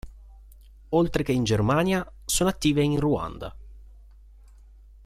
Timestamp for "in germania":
1.31-2.11